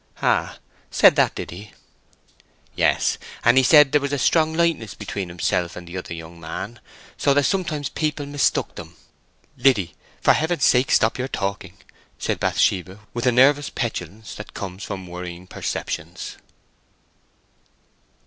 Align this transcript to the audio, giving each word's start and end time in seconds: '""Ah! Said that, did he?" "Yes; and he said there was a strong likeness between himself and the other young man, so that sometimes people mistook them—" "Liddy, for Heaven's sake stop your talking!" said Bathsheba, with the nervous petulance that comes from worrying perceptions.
'""Ah! 0.23 0.57
Said 0.89 1.15
that, 1.15 1.35
did 1.35 1.51
he?" 1.51 1.73
"Yes; 2.75 3.19
and 3.43 3.55
he 3.55 3.61
said 3.61 3.91
there 3.91 4.01
was 4.01 4.11
a 4.11 4.17
strong 4.17 4.51
likeness 4.51 4.95
between 4.95 5.29
himself 5.29 5.75
and 5.75 5.85
the 5.85 5.95
other 5.95 6.15
young 6.15 6.39
man, 6.39 6.79
so 7.17 7.35
that 7.35 7.43
sometimes 7.43 7.87
people 7.89 8.25
mistook 8.25 8.73
them—" 8.73 8.95
"Liddy, 9.57 9.93
for 10.19 10.33
Heaven's 10.33 10.65
sake 10.65 10.89
stop 10.89 11.19
your 11.19 11.27
talking!" 11.27 11.77
said 12.17 12.39
Bathsheba, 12.39 13.01
with 13.13 13.25
the 13.25 13.31
nervous 13.31 13.69
petulance 13.69 14.33
that 14.33 14.55
comes 14.55 14.83
from 14.83 15.05
worrying 15.05 15.45
perceptions. 15.45 16.37